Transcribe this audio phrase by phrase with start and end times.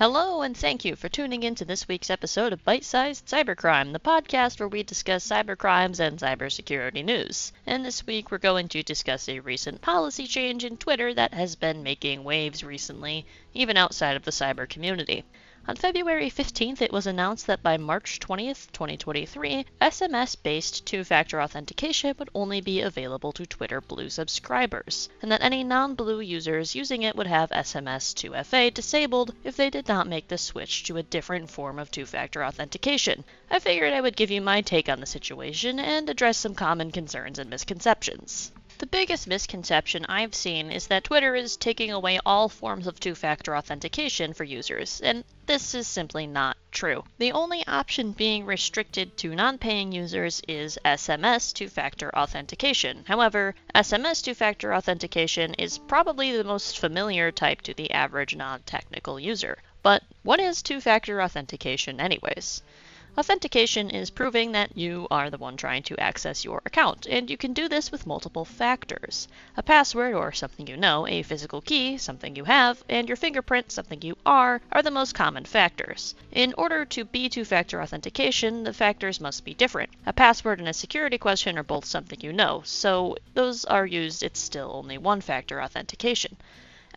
[0.00, 3.92] Hello, and thank you for tuning in to this week's episode of Bite Sized Cybercrime,
[3.92, 7.52] the podcast where we discuss cybercrimes and cybersecurity news.
[7.66, 11.54] And this week we're going to discuss a recent policy change in Twitter that has
[11.54, 15.22] been making waves recently, even outside of the cyber community.
[15.68, 21.40] On February 15th, it was announced that by March 20th, 2023, SMS based two factor
[21.42, 26.74] authentication would only be available to Twitter Blue subscribers, and that any non Blue users
[26.74, 30.96] using it would have SMS 2FA disabled if they did not make the switch to
[30.96, 33.22] a different form of two factor authentication.
[33.50, 36.90] I figured I would give you my take on the situation and address some common
[36.90, 38.50] concerns and misconceptions.
[38.80, 43.14] The biggest misconception I've seen is that Twitter is taking away all forms of two
[43.14, 47.04] factor authentication for users, and this is simply not true.
[47.18, 53.04] The only option being restricted to non paying users is SMS two factor authentication.
[53.06, 58.62] However, SMS two factor authentication is probably the most familiar type to the average non
[58.62, 59.58] technical user.
[59.82, 62.62] But what is two factor authentication, anyways?
[63.18, 67.36] Authentication is proving that you are the one trying to access your account, and you
[67.36, 69.26] can do this with multiple factors.
[69.56, 73.72] A password, or something you know, a physical key, something you have, and your fingerprint,
[73.72, 76.14] something you are, are the most common factors.
[76.30, 79.90] In order to be two factor authentication, the factors must be different.
[80.06, 84.22] A password and a security question are both something you know, so those are used,
[84.22, 86.36] it's still only one factor authentication.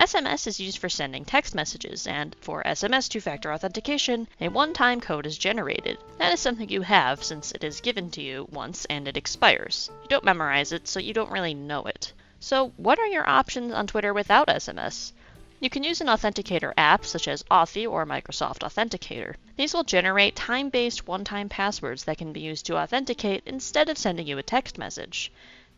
[0.00, 4.72] SMS is used for sending text messages, and for SMS two factor authentication, a one
[4.72, 5.98] time code is generated.
[6.16, 9.90] That is something you have since it is given to you once and it expires.
[10.02, 12.14] You don't memorize it, so you don't really know it.
[12.38, 15.12] So, what are your options on Twitter without SMS?
[15.60, 19.34] You can use an authenticator app such as Authy or Microsoft Authenticator.
[19.56, 23.90] These will generate time based one time passwords that can be used to authenticate instead
[23.90, 25.30] of sending you a text message.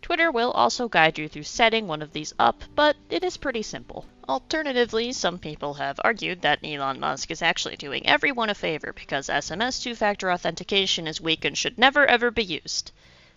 [0.02, 3.62] Twitter will also guide you through setting one of these up, but it is pretty
[3.62, 4.04] simple.
[4.28, 9.28] Alternatively, some people have argued that Elon Musk is actually doing everyone a favor because
[9.28, 12.90] SMS two factor authentication is weak and should never ever be used.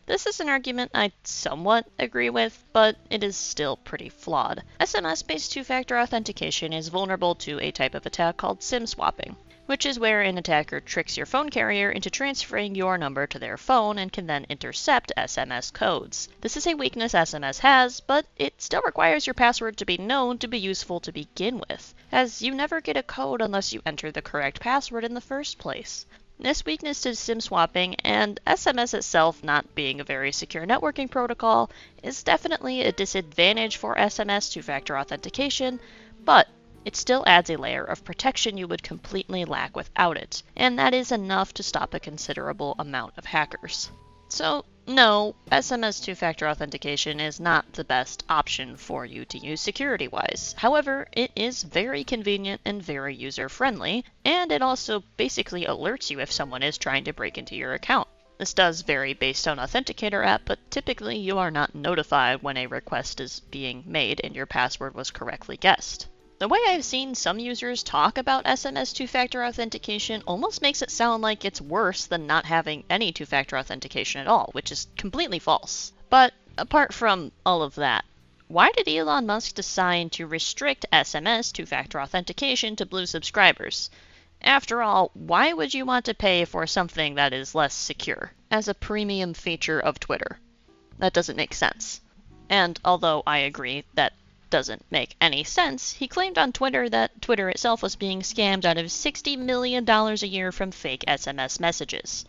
[0.08, 4.64] This is an argument I somewhat agree with, but it is still pretty flawed.
[4.80, 9.36] SMS based two factor authentication is vulnerable to a type of attack called SIM swapping
[9.66, 13.58] which is where an attacker tricks your phone carrier into transferring your number to their
[13.58, 16.30] phone and can then intercept SMS codes.
[16.42, 20.38] This is a weakness SMS has, but it still requires your password to be known
[20.38, 24.12] to be useful to begin with, as you never get a code unless you enter
[24.12, 26.06] the correct password in the first place.
[26.38, 31.72] This weakness to SIM swapping and SMS itself not being a very secure networking protocol
[32.04, 35.80] is definitely a disadvantage for SMS two factor authentication,
[36.26, 36.50] but
[36.86, 40.94] it still adds a layer of protection you would completely lack without it, and that
[40.94, 43.90] is enough to stop a considerable amount of hackers.
[44.30, 49.62] So, no, SMS two factor authentication is not the best option for you to use
[49.62, 50.54] security wise.
[50.58, 56.20] However, it is very convenient and very user friendly, and it also basically alerts you
[56.20, 58.08] if someone is trying to break into your account.
[58.38, 62.68] This does vary based on Authenticator app, but typically you are not notified when a
[62.68, 66.08] request is being made and your password was correctly guessed.
[66.38, 70.92] The way I've seen some users talk about SMS two factor authentication almost makes it
[70.92, 74.88] sound like it's worse than not having any two factor authentication at all, which is
[74.98, 75.94] completely false.
[76.10, 78.04] But apart from all of that,
[78.50, 83.90] why did Elon Musk decide to restrict SMS two factor authentication to blue subscribers?
[84.42, 88.68] After all, why would you want to pay for something that is less secure as
[88.68, 90.42] a premium feature of Twitter?
[90.98, 92.02] That doesn't make sense.
[92.50, 94.12] And although I agree that
[94.56, 98.78] doesn't make any sense, he claimed on Twitter that Twitter itself was being scammed out
[98.78, 102.24] of $60 million a year from fake SMS messages.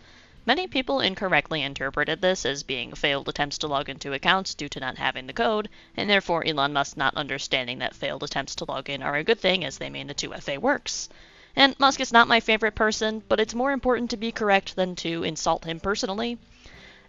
[0.44, 4.81] Many people incorrectly interpreted this as being failed attempts to log into accounts due to
[4.81, 8.91] not having the code, and therefore Elon Musk not understanding that failed attempts to log
[8.91, 11.08] in are a good thing as they mean the 2FA works.
[11.54, 14.97] And Musk is not my favorite person, but it's more important to be correct than
[14.97, 16.38] to insult him personally.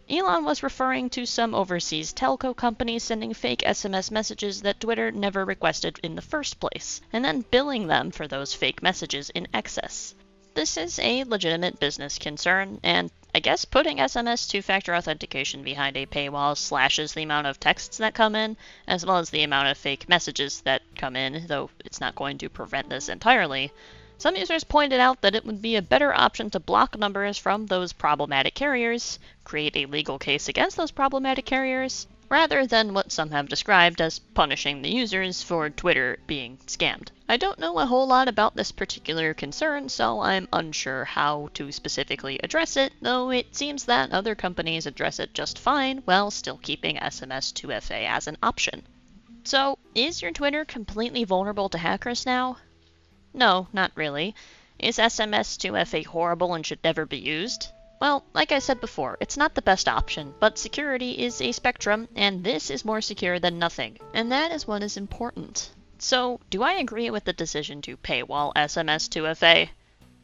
[0.09, 5.43] Elon was referring to some overseas telco companies sending fake SMS messages that Twitter never
[5.43, 10.15] requested in the first place, and then billing them for those fake messages in excess.
[10.53, 15.97] This is a legitimate business concern, and I guess putting SMS two factor authentication behind
[15.97, 18.55] a paywall slashes the amount of texts that come in,
[18.87, 22.37] as well as the amount of fake messages that come in, though it's not going
[22.37, 23.73] to prevent this entirely.
[24.19, 27.67] Some users pointed out that it would be a better option to block numbers from
[27.67, 33.29] those problematic carriers, create a legal case against those problematic carriers, rather than what some
[33.29, 37.09] have described as punishing the users for Twitter being scammed.
[37.29, 41.71] I don't know a whole lot about this particular concern, so I'm unsure how to
[41.71, 46.57] specifically address it, though it seems that other companies address it just fine while still
[46.57, 48.81] keeping SMS 2FA as an option.
[49.43, 52.57] So, is your Twitter completely vulnerable to hackers now?
[53.37, 54.33] No, not really.
[54.79, 57.67] Is SMS2FA horrible and should never be used?
[58.01, 62.07] Well, like I said before, it's not the best option, but security is a spectrum,
[62.15, 63.99] and this is more secure than nothing.
[64.11, 65.69] And that is what is important.
[65.99, 69.69] So, do I agree with the decision to paywall SMS2FA?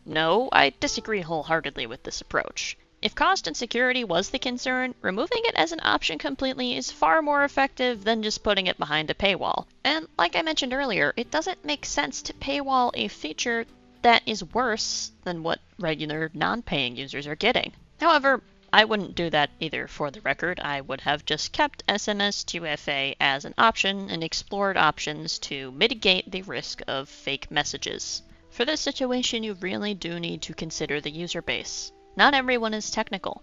[0.05, 2.77] No, I disagree wholeheartedly with this approach.
[3.03, 7.21] If cost and security was the concern, removing it as an option completely is far
[7.21, 9.65] more effective than just putting it behind a paywall.
[9.83, 13.65] And like I mentioned earlier, it doesn't make sense to paywall a feature
[14.03, 17.73] that is worse than what regular non paying users are getting.
[17.99, 18.41] However,
[18.71, 20.61] I wouldn't do that either for the record.
[20.61, 26.43] I would have just kept SMS2FA as an option and explored options to mitigate the
[26.43, 28.21] risk of fake messages.
[28.49, 31.91] For this situation, you really do need to consider the user base.
[32.15, 33.41] Not everyone is technical.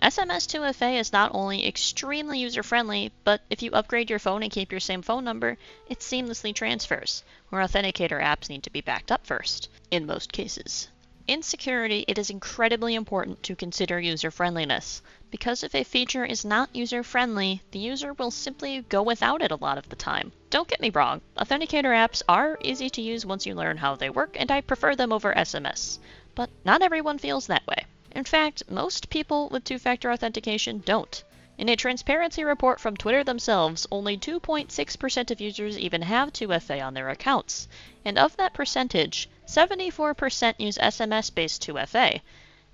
[0.00, 4.70] SMS2FA is not only extremely user friendly, but if you upgrade your phone and keep
[4.70, 5.58] your same phone number,
[5.88, 10.86] it seamlessly transfers, where authenticator apps need to be backed up first, in most cases.
[11.26, 15.02] In security, it is incredibly important to consider user friendliness,
[15.32, 19.50] because if a feature is not user friendly, the user will simply go without it
[19.50, 20.30] a lot of the time.
[20.50, 24.10] Don't get me wrong, authenticator apps are easy to use once you learn how they
[24.10, 25.98] work, and I prefer them over SMS,
[26.36, 27.84] but not everyone feels that way.
[28.14, 31.24] In fact, most people with two factor authentication don't.
[31.56, 36.92] In a transparency report from Twitter themselves, only 2.6% of users even have 2FA on
[36.92, 37.68] their accounts.
[38.04, 42.20] And of that percentage, 74% use SMS based 2FA.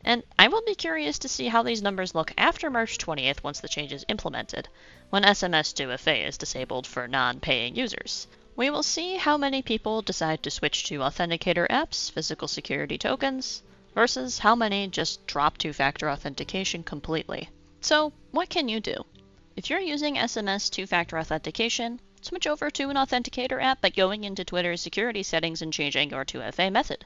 [0.04, 3.60] And I will be curious to see how these numbers look after March 20th once
[3.60, 4.68] the change is implemented,
[5.10, 8.26] when SMS 2FA is disabled for non paying users.
[8.56, 13.62] We will see how many people decide to switch to authenticator apps, physical security tokens,
[13.98, 17.50] versus how many just drop two factor authentication completely.
[17.80, 18.94] So, what can you do?
[19.56, 24.22] If you're using SMS two factor authentication, switch over to an authenticator app by going
[24.22, 27.04] into Twitter's security settings and changing your 2FA method.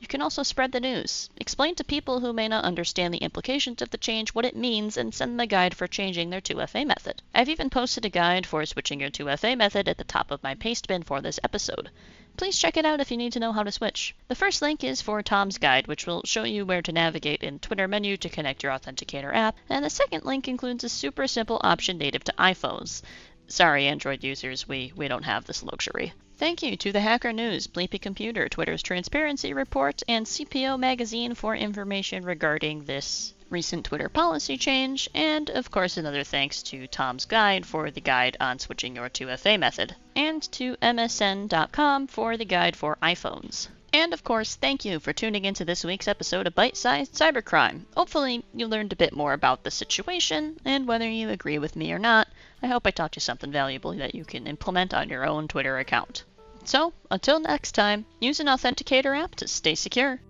[0.00, 3.82] You can also spread the news, explain to people who may not understand the implications
[3.82, 6.86] of the change what it means, and send them a guide for changing their 2FA
[6.86, 7.20] method.
[7.34, 10.54] I've even posted a guide for switching your 2FA method at the top of my
[10.54, 11.90] paste bin for this episode.
[12.38, 14.14] Please check it out if you need to know how to switch.
[14.28, 17.58] The first link is for Tom's guide, which will show you where to navigate in
[17.58, 21.60] Twitter menu to connect your Authenticator app, and the second link includes a super simple
[21.62, 23.02] option native to iPhones.
[23.48, 26.14] Sorry, Android users, we, we don't have this luxury.
[26.40, 31.54] Thank you to the Hacker News, Bleeping Computer, Twitter's Transparency Report, and CPO Magazine for
[31.54, 37.66] information regarding this recent Twitter policy change, and of course another thanks to Tom's Guide
[37.66, 42.96] for the guide on switching your 2FA method, and to MSN.com for the guide for
[43.02, 43.68] iPhones.
[43.92, 47.82] And of course, thank you for tuning into this week's episode of Bite Sized Cybercrime.
[47.94, 51.92] Hopefully, you learned a bit more about the situation, and whether you agree with me
[51.92, 52.28] or not,
[52.62, 55.76] I hope I taught you something valuable that you can implement on your own Twitter
[55.78, 56.24] account.
[56.64, 60.20] So, until next time, use an authenticator app to stay secure.